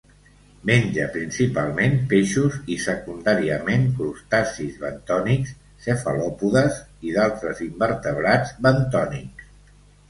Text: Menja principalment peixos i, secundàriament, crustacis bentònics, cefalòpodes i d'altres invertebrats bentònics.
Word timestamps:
Menja 0.67 1.03
principalment 1.17 1.99
peixos 2.13 2.57
i, 2.75 2.77
secundàriament, 2.85 3.85
crustacis 4.01 4.81
bentònics, 4.87 5.55
cefalòpodes 5.87 6.83
i 7.11 7.17
d'altres 7.21 7.67
invertebrats 7.71 8.61
bentònics. 8.69 9.57